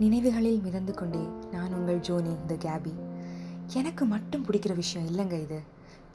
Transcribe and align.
நினைவுகளில் 0.00 0.60
மிதந்து 0.60 0.94
கொண்டே 0.94 1.22
நான் 1.52 1.74
உங்கள் 1.74 2.00
ஜோனி 2.00 2.32
இந்த 2.42 2.54
கேபி. 2.54 2.92
எனக்கு 3.74 4.04
மட்டும் 4.04 4.44
பிடிக்கிற 4.46 4.74
விஷயம் 4.74 5.06
இல்லைங்க 5.06 5.32
இது. 5.40 5.58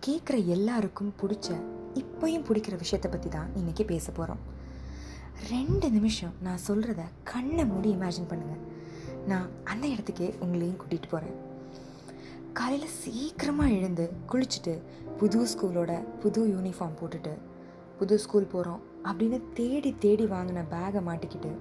கேட்குற 0.06 0.48
எல்லாருக்கும் 0.48 1.14
பிடிச்ச 1.22 1.48
இப்போயும் 1.94 2.46
பிடிக்கிற 2.48 2.76
விஷயத்தை 2.78 3.12
பற்றி 3.12 3.30
தான் 3.30 3.50
இன்றைக்கி 3.56 3.84
பேச 3.86 4.12
போகிறோம் 4.12 4.42
ரெண்டு 5.50 5.90
நிமிஷம் 5.90 6.34
நான் 6.42 6.60
சொல்கிறத 6.68 7.02
கண்ணை 7.24 7.66
மூடி 7.66 7.90
இமேஜின் 7.94 8.30
பண்ணுங்கள் 8.30 8.62
நான் 9.28 9.50
அந்த 9.64 9.88
இடத்துக்கே 9.88 10.34
உங்களையும் 10.40 10.78
கூட்டிகிட்டு 10.78 11.08
போகிறேன் 11.08 11.38
காலையில் 12.54 12.98
சீக்கிரமாக 13.04 13.70
எழுந்து 13.70 14.12
குளிச்சுட்டு 14.32 14.74
புது 15.18 15.46
ஸ்கூலோட 15.46 15.92
புது 16.20 16.42
யூனிஃபார்ம் 16.48 17.00
போட்டுட்டு 17.02 17.34
புது 18.00 18.20
ஸ்கூல் 18.20 18.52
போகிறோம் 18.52 18.82
அப்படின்னு 19.06 19.42
தேடி 19.54 19.96
தேடி 20.00 20.26
வாங்கின 20.26 20.66
பேகை 20.70 21.02
மாட்டிக்கிட்டு 21.02 21.52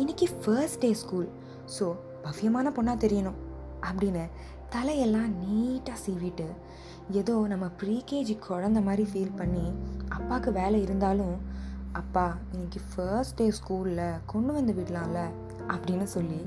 இன்னைக்கு 0.00 0.26
ஃபர்ஸ்ட் 0.42 0.78
டே 0.78 0.92
ஸ்கூல் 0.92 1.26
ஸோ 1.74 1.86
பவ்யமான 2.24 2.68
பொண்ணாக 2.76 3.02
தெரியணும். 3.04 3.38
அப்படின்னு 3.88 4.22
தலையெல்லாம் 4.74 5.32
நீட்டாக 5.42 5.98
சீவிட்டு 6.04 6.46
ஏதோ 7.10 7.46
நம்ம 7.46 7.66
ப்ரீகேஜி 7.80 8.34
குழந்த 8.46 8.80
மாதிரி 8.82 9.04
ஃபீல் 9.10 9.36
பண்ணி 9.36 9.64
அப்பாவுக்கு 10.08 10.52
வேலை 10.52 10.82
இருந்தாலும் 10.82 11.34
அப்பா 11.92 12.24
இன்னைக்கு 12.52 12.80
ஃபர்ஸ்ட் 12.90 13.34
டே 13.34 13.46
ஸ்கூலில் 13.50 14.02
கொண்டு 14.26 14.52
வந்து 14.52 14.72
விடலாம்ல? 14.72 15.26
அப்படின்னு 15.68 16.08
சொல்லி 16.16 16.40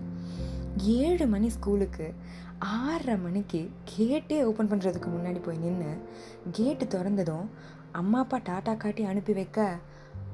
ஏழு 0.99 1.27
மணி 1.27 1.49
ஸ்கூலுக்கு 1.49 2.13
ஆறரை 2.59 3.17
மணிக்கு 3.17 3.69
கேட்டே 3.97 4.43
ஓப்பன் 4.43 4.71
பண்ணுறதுக்கு 4.73 5.11
முன்னாடி 5.17 5.43
போய் 5.43 5.57
நின்று 5.57 5.93
கேட்டு 6.51 6.85
திறந்ததும் 6.85 7.47
அம்மா 7.91 8.19
அப்பா 8.19 8.37
டாட்டா 8.37 8.77
காட்டி 8.77 9.03
அனுப்பி 9.03 9.33
வைக்க 9.33 9.69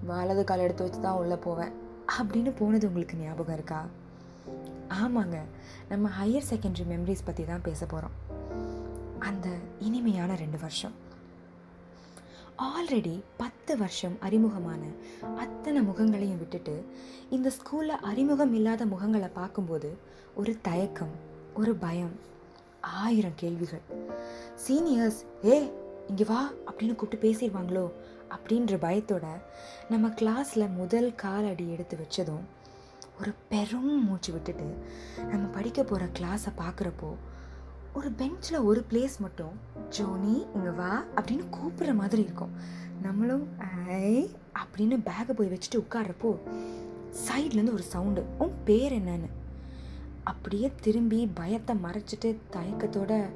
வலது 0.03 0.43
கால் 0.43 0.59
எடுத்து 0.59 0.83
வச்சு 0.83 1.01
தான் 1.01 1.17
உள்ளே 1.17 1.35
போவேன். 1.35 1.87
அப்படின்னு 2.17 2.51
போனது 2.57 2.87
உங்களுக்கு 2.87 3.17
ஞாபகம் 3.17 3.53
இருக்கா? 3.53 3.85
ஆமாங்க. 4.89 5.37
நம்ம 5.89 6.09
ஹையர் 6.09 6.49
செகண்டரி 6.49 6.85
மெமரிஸ் 6.89 7.25
பற்றி 7.25 7.45
தான் 7.45 7.61
பேச 7.61 7.85
போகிறோம் 7.85 8.17
அந்த 9.19 9.47
இனிமையான 9.79 10.35
ரெண்டு 10.35 10.57
வருஷம். 10.59 10.95
ஆல்ரெடி 12.57 13.21
பத்து 13.37 13.77
வருஷம் 13.77 14.15
அறிமுகமான 14.19 14.81
அத்தனை 15.35 15.81
முகங்களையும் 15.81 16.37
விட்டுட்டு 16.37 16.85
இந்த 17.29 17.51
ஸ்கூலில் 17.57 18.01
அறிமுகம் 18.01 18.53
இல்லாத 18.53 18.85
முகங்களை 18.85 19.29
பார்க்கும்போது 19.33 19.97
ஒரு 20.35 20.57
தயக்கம் 20.61 21.13
ஒரு 21.53 21.75
பயம் 21.75 22.15
ஆயிரம் 22.81 23.35
கேள்விகள். 23.35 23.81
சீனியர்ஸ் 24.67 25.21
ஏ 25.45 25.71
இங்கே 26.07 26.23
வா 26.23 26.51
அப்படின்னு 26.67 26.95
கூப்பிட்டு 26.95 27.27
பேசிடுவாங்களோ? 27.27 27.91
அப்படின்ற 28.29 28.77
பயத்தோட 28.77 29.25
நம்ம 29.89 30.07
கிளாஸில் 30.07 30.75
முதல் 30.75 31.15
காலடி 31.15 31.69
எடுத்து 31.69 31.97
வச்சதும் 31.97 32.45
ஒரு 33.19 33.33
பெரும் 33.49 34.05
மூச்சு 34.05 34.31
விட்டுட்டு 34.33 34.67
நம்ம 35.27 35.47
படிக்க 35.47 35.83
போகிற 35.83 36.09
கிளாஸை 36.19 36.51
பார்க்குறப்போ 36.57 37.09
ஒரு 37.93 38.11
பெஞ்சில் 38.11 38.59
ஒரு 38.59 38.85
பிளேஸ் 38.89 39.17
மட்டும் 39.19 39.55
ஜோனி 39.89 40.47
இங்கே 40.55 40.69
வா 40.69 41.03
அப்படின்னு 41.15 41.45
கூப்பிட்ற 41.51 41.93
மாதிரி 41.95 42.21
இருக்கும். 42.21 42.53
நம்மளும் 43.01 43.47
ஐ 43.87 44.35
அப்படின்னு 44.59 44.97
பேக்கை 45.05 45.33
போய் 45.35 45.51
வச்சுட்டு 45.53 45.77
உட்கார்றப்போ 45.77 46.31
சைட்லேருந்து 47.25 47.73
ஒரு 47.73 47.83
சவுண்டு 47.83 48.25
உன் 48.37 48.53
பேர் 48.65 48.93
என்னன்னு? 48.93 49.29
அப்படியே 50.23 50.71
திரும்பி 50.81 51.29
பயத்தை 51.33 51.75
மறைச்சிட்டு 51.75 52.29
தயக்கத்தோட 52.51 53.29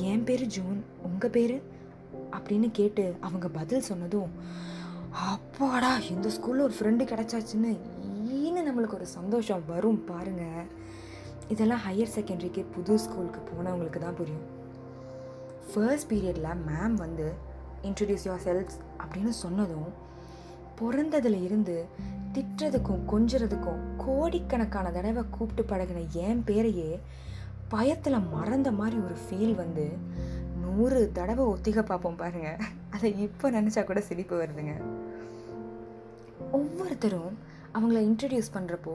என் 0.00 0.24
பேர் 0.24 0.46
ஜோன் 0.46 0.84
உங்கள் 1.02 1.30
பேர்? 1.30 1.62
அப்படின்னு 2.30 2.70
கேட்டு 2.70 3.16
அவங்க 3.20 3.48
பதில் 3.48 3.80
சொன்னதும் 3.80 4.30
அப்பாடா 5.10 5.98
இந்த 6.10 6.28
ஸ்கூலில் 6.28 6.60
ஒரு 6.60 6.74
ஃப்ரெண்டு 6.80 7.04
கிடச்சாச்சுன்னு 7.04 7.76
ஈன்னு 8.32 8.66
நம்மளுக்கு 8.68 8.94
ஒரு 8.94 9.06
சந்தோஷம் 9.06 9.62
வரும் 9.66 10.04
பாருங்கள் 10.04 10.66
இதெல்லாம் 11.48 11.80
ஹையர் 11.86 12.14
செகண்டரிக்கு 12.14 12.64
புது 12.74 12.98
ஸ்கூலுக்கு 12.98 13.40
போனவங்களுக்கு 13.40 13.98
தான் 13.98 14.14
புரியும். 14.14 14.46
ஃபர்ஸ்ட் 15.74 16.12
பீரியடில் 16.12 16.64
மேம் 16.66 16.94
வந்து 16.94 17.32
இன்ட்ரடியூஸ் 17.82 18.26
யுவர் 18.26 18.44
செல்ஸ் 18.44 18.76
அப்படின்னு 18.98 19.28
சொன்னதும் 19.28 19.92
பிறந்ததுல 20.80 21.44
இருந்து 21.44 21.84
திட்டுறதுக்கும் 22.32 23.04
கொஞ்சறதுக்கும் 23.12 23.96
கோடிக்கணக்கான 23.96 24.90
தடவை 24.90 25.22
கூப்பிட்டு 25.30 25.74
பழகின 25.74 26.06
என் 26.12 26.44
பேரையே 26.46 27.00
பயத்தில் 27.68 28.28
மறந்த 28.32 28.72
மாதிரி 28.72 29.00
ஒரு 29.00 29.14
ஃபீல் 29.14 29.54
வந்து 29.54 29.98
நூறு 30.76 31.00
தடவை 31.18 31.44
ஒத்திக 31.52 31.82
பார்ப்போம் 31.82 32.20
பாருங்க. 32.22 32.50
அதை 32.94 33.08
இப்போ 33.26 33.46
நினச்சா 33.50 33.82
கூட 33.84 34.00
சிரிப்பு 34.08 34.34
வருதுங்க. 34.42 34.74
ஒவ்வொருத்தரும் 36.58 37.32
அவங்கள 37.76 38.00
இன்ட்ரடியூஸ் 38.08 38.54
பண்ணுறப்போ 38.56 38.94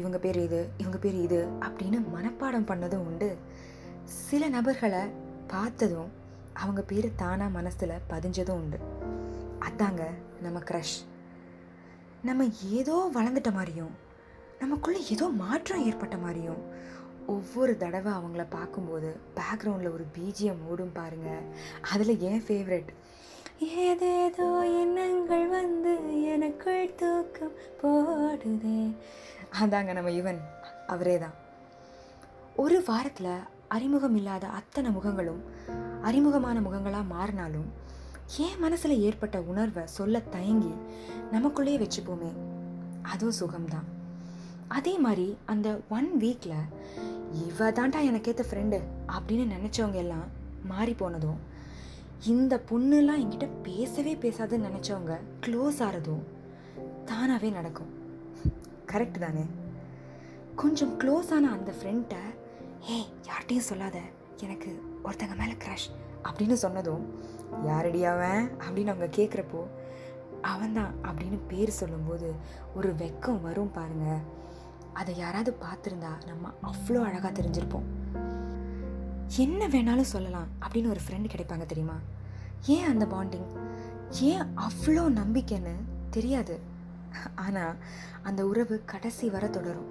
இவங்க 0.00 0.18
பேர் 0.24 0.38
இது 0.42 0.60
இவங்க 0.82 0.98
பேர் 0.98 1.18
இது 1.26 1.40
அப்படின்னு 1.66 1.98
மனப்பாடம் 2.14 2.68
பண்ணதும் 2.70 3.06
உண்டு. 3.08 3.30
சில 4.26 4.48
நபர்களை 4.48 5.02
பார்த்ததும் 5.46 6.10
அவங்க 6.62 6.82
பேர் 6.90 7.06
தானாக 7.22 7.54
மனசில் 7.58 8.02
பதிஞ்சதும் 8.12 8.60
உண்டு. 8.62 8.78
அதாங்க 9.68 10.04
நம்ம 10.42 10.58
க்ரஷ் 10.68 10.96
நம்ம 12.28 12.44
ஏதோ 12.78 12.96
வளர்ந்துட்ட 13.14 13.50
மாதிரியும் 13.58 13.94
நமக்குள்ளே 14.62 15.00
ஏதோ 15.14 15.26
மாற்றம் 15.42 15.84
ஏற்பட்ட 15.88 16.16
மாதிரியும் 16.24 16.60
ஒவ்வொரு 17.26 17.76
தடவை 17.76 18.12
அவங்கள 18.12 18.46
பார்க்கும்போது 18.48 19.16
பேக்ரவுண்டில் 19.36 19.92
ஒரு 19.92 20.06
பிஜிஎம் 20.18 20.62
ஓடும் 20.68 20.92
பாருங்க. 20.92 21.30
அதில் 21.92 22.20
ஏன் 22.20 22.44
ஃபேவரெட் 22.48 22.90
ஏதேதோ 23.58 24.48
எண்ணங்கள் 24.80 25.48
வந்து 25.48 26.22
எனக்குள் 26.22 26.94
தூக்கம் 26.94 27.56
போடுதே. 27.82 28.96
அதாங்க 29.60 29.92
நம்ம 29.92 30.10
இவன் 30.10 30.40
அவரே 30.86 31.18
தான் 31.18 31.34
ஒரு 32.56 32.82
வாரத்தில் 32.86 33.32
அறிமுகம் 33.68 34.16
இல்லாத 34.16 34.46
அத்தனை 34.46 34.90
முகங்களும் 34.90 35.40
அறிமுகமான 36.02 36.60
முகங்களாக 36.60 37.12
மாறினாலும் 37.12 37.68
என் 38.36 38.58
மனசில் 38.58 39.00
ஏற்பட்ட 39.00 39.40
உணர்வை 39.40 39.86
சொல்ல 39.86 40.20
தயங்கி 40.20 40.74
நமக்குள்ளேயே 41.32 41.80
வச்சுப்போமே. 41.82 42.32
அதுவும் 43.02 43.40
சுகம்தான். 43.40 43.88
அதே 44.68 44.98
மாதிரி 44.98 45.36
அந்த 45.44 45.80
ஒன் 45.88 46.10
வீக்கில் 46.20 46.68
இவ 47.34 47.70
தான்டா 47.70 48.02
எனக்கு 48.04 48.34
ஏற்ற 48.36 48.44
ஃப்ரெண்டு 48.44 48.80
அப்படின்னு 49.08 49.52
நினச்சவங்க 49.52 49.94
எல்லாம் 49.94 50.24
மாறி 50.64 50.94
போனதும் 50.94 51.38
இந்த 52.26 52.60
பொண்ணுலாம் 52.70 53.20
என்கிட்ட 53.22 53.48
பேசவே 53.62 54.14
பேசாதுன்னு 54.14 54.68
நினச்சவங்க 54.68 55.16
க்ளோஸ் 55.46 55.78
ஆகிறதும் 55.78 56.22
தானாகவே 57.04 57.50
நடக்கும். 57.50 57.86
கரெக்ட் 58.86 59.18
தானே? 59.18 59.44
கொஞ்சம் 60.56 61.00
க்ளோஸ் 61.00 61.30
ஆன 61.30 61.50
அந்த 61.50 61.72
ஃப்ரெண்ட்டை 61.82 62.34
ஏ 62.90 63.06
யார்கிட்டையும் 63.22 63.58
சொல்லாத 63.58 63.98
எனக்கு 64.42 64.82
ஒருத்தங்க 65.04 65.36
மேலே 65.36 65.52
க்ரஷ் 65.52 65.90
அப்படின்னு 66.24 66.52
சொன்னதும் 66.52 67.14
யாரடி 67.64 68.04
அவன்? 68.04 68.50
அப்படின்னு 68.58 68.86
அவங்க 68.86 69.06
கேட்குறப்போ 69.06 69.64
அவன்தான் 70.40 70.94
அப்படின்னு 71.02 71.38
பேர் 71.48 71.70
சொல்லும்போது 71.70 72.32
ஒரு 72.74 72.94
வெக்கம் 72.94 73.40
வரும் 73.40 73.70
பாருங்கள் 73.70 74.42
அதை 74.94 75.12
யாராவது 75.16 75.52
பார்த்துருந்தா 75.62 76.12
நம்ம 76.26 76.50
அவ்வளோ 76.62 77.00
அழகாக 77.08 77.32
தெரிஞ்சிருப்போம். 77.40 77.86
என்ன 79.44 79.68
வேணாலும் 79.68 80.12
சொல்லலாம் 80.14 80.48
அப்படின்னு 80.64 80.92
ஒரு 80.94 81.00
ஃப்ரெண்டு 81.04 81.32
கிடைப்பாங்க 81.32 81.66
தெரியுமா? 81.66 81.96
ஏன் 82.66 82.88
அந்த 82.92 83.06
பாண்டிங் 83.14 83.48
ஏன் 84.30 84.44
அவ்வளோ 84.66 85.04
நம்பிக்கைன்னு 85.20 85.74
தெரியாது. 86.10 86.56
ஆனால் 87.34 87.74
அந்த 88.22 88.40
உறவு 88.46 88.76
கடைசி 88.92 89.26
வர 89.30 89.46
தொடரும். 89.48 89.90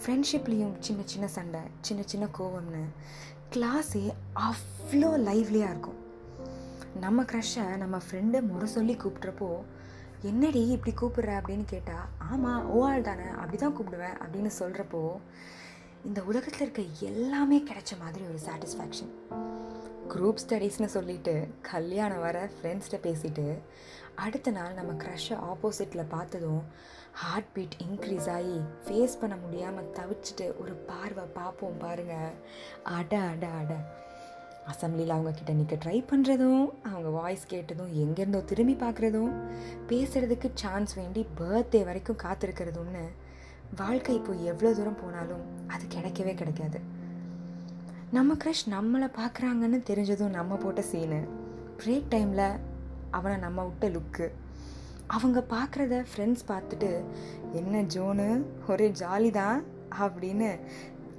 ஃப்ரெண்ட்ஷிப்லேயும் 0.00 0.74
சின்ன 0.78 1.02
சின்ன 1.04 1.28
சண்டை 1.28 1.60
சின்ன 1.80 2.02
சின்ன 2.06 2.26
கோவம்னு 2.38 2.82
கிளாஸே 3.54 4.04
அவ்வளோ 4.48 5.10
லைவ்லியாக 5.28 5.72
இருக்கும். 5.72 6.00
நம்ம 7.00 7.22
க்ரஷ்ஷை 7.22 7.64
நம்ம 7.76 7.96
ஃப்ரெண்டு 8.06 8.38
முறை 8.50 8.68
சொல்லி 8.68 8.96
கூப்பிட்றப்போ 8.96 9.48
என்னடி 10.26 10.62
இப்படி 10.70 10.92
கூப்பிடுற 10.96 11.32
அப்படின்னு 11.38 11.66
கேட்டால் 11.66 12.06
ஆமாம் 12.28 12.66
ஓ 12.70 12.80
ஆள் 12.86 13.02
தானே 13.02 13.26
அப்படி 13.34 13.56
தான் 13.56 13.76
கூப்பிடுவேன் 13.76 14.16
அப்படின்னு 14.22 14.52
சொல்கிறப்போ 14.58 15.02
இந்த 16.04 16.20
உலகத்தில் 16.24 16.64
இருக்க 16.64 16.82
எல்லாமே 17.06 17.58
கிடைச்ச 17.68 17.92
மாதிரி 17.98 18.24
ஒரு 18.26 18.40
சாட்டிஸ்ஃபேக்ஷன் 18.46 19.12
குரூப் 20.08 20.42
ஸ்டடீஸ்னு 20.42 20.88
சொல்லிட்டு 20.92 21.34
கல்யாணம் 21.70 22.20
வர 22.20 22.50
ஃப்ரெண்ட்ஸ்கிட்ட 22.52 22.98
பேசிட்டு 23.06 23.46
அடுத்த 24.16 24.50
நாள் 24.50 24.74
நம்ம 24.74 24.92
க்ரஷ்ஷை 25.02 25.36
ஆப்போசிட்டில் 25.48 26.10
பார்த்ததும் 26.10 26.62
ஹார்ட் 27.14 27.50
பீட் 27.52 27.76
இன்க்ரீஸ் 27.82 28.28
ஆகி 28.30 28.56
ஃபேஸ் 28.84 29.20
பண்ண 29.20 29.36
முடியாமல் 29.36 29.92
தவிச்சிட்டு 29.96 30.46
ஒரு 30.58 30.74
பார்வை 30.86 31.24
பார்ப்போம் 31.34 31.78
பாருங்கள் 31.78 32.34
அட 32.92 33.12
அட 33.26 33.46
அட. 33.60 33.72
அசம்பிளியில் 34.70 35.14
அவங்கக்கிட்ட 35.14 35.52
நிற்க 35.54 35.76
ட்ரை 35.84 35.98
பண்ணுறதும் 36.10 36.68
அவங்க 36.82 37.08
வாய்ஸ் 37.08 37.46
கேட்டதும் 37.46 37.92
எங்கேருந்தோ 37.94 38.44
திரும்பி 38.44 38.74
பார்க்குறதும் 38.74 39.32
பேசுகிறதுக்கு 39.88 40.50
சான்ஸ் 40.54 40.94
வேண்டி 40.94 41.26
பர்த்டே 41.40 41.84
வரைக்கும் 41.84 42.22
காத்திருக்கிறதும்னு 42.24 43.04
வாழ்க்கை 43.76 44.14
இப்போ 44.14 44.32
எவ்வளோ 44.32 44.72
தூரம் 44.72 45.00
போனாலும் 45.04 45.44
அது 45.66 45.84
கிடைக்கவே 45.86 46.34
கிடைக்காது. 46.34 46.80
நம்ம 48.10 48.34
க்ரஷ் 48.34 48.64
நம்மளை 48.70 49.08
பார்க்குறாங்கன்னு 49.20 49.82
தெரிஞ்சதும் 49.90 50.30
நம்ம 50.30 50.56
போட்ட 50.56 50.82
சீனு 50.82 51.20
பிரேக் 51.76 52.10
டைமில் 52.10 52.58
அவனை 53.10 53.36
நம்ம 53.36 53.64
விட்ட 53.64 53.88
லுக்கு 53.88 54.32
அவங்க 55.06 55.44
பார்க்குறத 55.50 56.04
ஃப்ரெண்ட்ஸ் 56.10 56.46
பார்த்துட்டு 56.48 56.90
என்ன 57.52 57.82
ஜோனு 57.82 58.44
ஒரே 58.68 58.88
ஜாலி 58.88 59.30
தான் 59.30 59.64
அப்படின்னு 60.00 60.58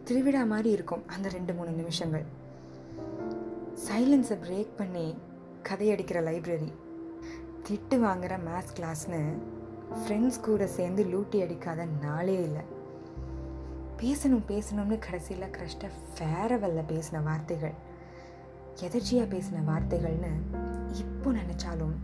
திருவிழா 0.04 0.46
மாதிரி 0.46 0.70
இருக்கும் 0.70 1.04
அந்த 1.08 1.30
ரெண்டு 1.30 1.54
மூணு 1.54 1.72
நிமிஷங்கள். 1.72 2.26
சைலன்ஸை 3.86 4.38
பிரேக் 4.44 4.78
பண்ணி 4.78 5.16
கதையடிக்கிற 5.70 6.22
லைப்ரரி 6.24 6.72
திட்டு 7.68 8.00
வாங்குகிற 8.00 8.38
மேத்ஸ் 8.38 8.76
கிளாஸ்னு 8.78 9.38
ஃப்ரெண்ட்ஸ் 9.98 10.42
கூட 10.42 10.68
சேர்ந்து 10.68 11.04
லூட்டி 11.04 11.42
அடிக்காத 11.42 11.86
நாளே 11.86 12.44
இல்லை. 12.44 12.62
பேசணும் 14.02 14.44
பேசணும்னு 14.48 15.00
கடைசியில் 15.00 15.50
கிரஷ்ட 15.50 15.90
ஃபேரவல்ல 16.16 16.82
பேசின 16.88 17.24
வார்த்தைகள். 17.24 17.74
எதர்ச்சியாக 18.82 19.38
பேசின 19.38 19.64
வார்த்தைகள்னு 19.68 20.34
இப்போ 20.98 21.32
நினச்சாலும் 21.32 21.96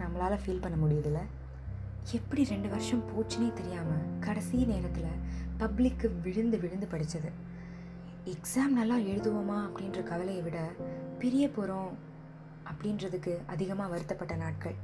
நம்மளால் 0.00 0.42
ஃபீல் 0.44 0.60
பண்ண 0.60 0.76
முடியுதுல்ல 0.76 1.18
எப்படி 2.12 2.44
ரெண்டு 2.44 2.68
வருஷம் 2.68 3.04
போச்சுனே 3.10 3.52
தெரியாமல் 3.52 4.20
கடைசி 4.20 4.64
நேரத்தில் 4.64 5.20
பப்ளிக்கு 5.58 6.20
விழுந்து 6.22 6.58
விழுந்து 6.58 6.86
படித்தது 6.86 7.32
எக்ஸாம் 8.24 8.68
நல்லா 8.68 8.96
எழுதுவோமா 8.96 9.56
அப்படின்ற 9.66 10.02
கவலையை 10.02 10.42
விட 10.42 10.58
பிரிய 11.24 11.48
போகிறோம் 11.48 11.92
அப்படின்றதுக்கு 12.70 13.46
அதிகமாக 13.46 13.90
வருத்தப்பட்ட 13.90 14.34
நாட்கள். 14.34 14.74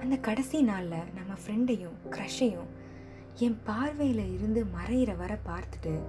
அந்த 0.00 0.16
கடைசி 0.16 0.62
நாளில் 0.62 1.08
நம்ம 1.14 1.32
ஃப்ரெண்டையும் 1.32 1.96
க்ரஷையும் 2.10 2.68
என் 3.36 3.60
பார்வையில் 3.64 4.32
இருந்து 4.32 4.64
மறையிற 4.64 5.16
வர 5.16 5.38
பார்த்துட்டு 5.46 6.00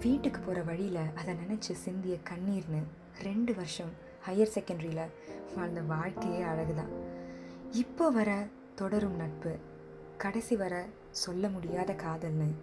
வீட்டுக்கு 0.00 0.40
போகிற 0.40 0.62
வழியில் 0.62 1.12
அதை 1.14 1.34
நினச்சி 1.34 1.72
சிந்திய 1.72 2.16
கண்ணீர்னு 2.30 2.82
ரெண்டு 3.22 3.54
வருஷம் 3.54 3.92
ஹையர் 4.26 4.54
செகண்டரியில் 4.54 5.12
வாழ்ந்த 5.56 5.80
வாழ்க்கையே 5.80 6.42
அழகுதான். 6.42 6.92
இப்போ 7.72 8.10
வர 8.10 8.46
தொடரும் 8.74 9.16
நட்பு 9.16 9.58
கடைசி 10.16 10.56
வர 10.56 10.86
சொல்ல 11.10 11.48
முடியாத 11.48 11.92
காதல்னு 11.92 12.54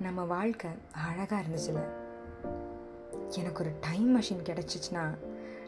நம்ம 0.00 0.24
வாழ்க்கை 0.24 0.70
அழகாக 0.92 1.44
இருந்துச்சுல. 1.46 2.06
எனக்கு 3.36 3.62
ஒரு 3.64 3.72
டைம் 3.80 4.20
மிஷின் 4.20 4.44
கிடச்சிச்சின்னா 4.44 5.18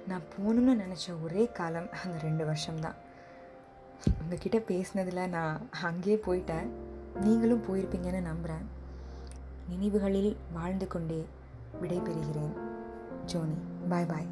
நான் 0.09 0.23
போகணும்னு 0.33 0.81
நினச்ச 0.81 1.23
ஒரே 1.23 1.47
காலம் 1.47 1.89
அந்த 2.05 2.19
ரெண்டு 2.19 2.45
வருஷம்தான். 2.45 2.95
உங்ககிட்ட 4.23 4.59
பேசினதில் 4.59 5.29
நான் 5.29 5.69
அங்கேயே 5.83 6.21
போயிட்டேன். 6.27 6.67
நீங்களும் 7.21 7.65
போயிருப்பீங்கன்னு 7.65 8.21
நம்புகிறேன் 8.21 8.69
நினைவுகளில் 9.69 10.37
வாழ்ந்து 10.53 10.87
கொண்டே 10.87 11.27
விடைபெறுகிறேன். 11.83 12.55
ஜோனி 13.27 13.59
பாய் 13.89 14.05
பாய் 14.05 14.27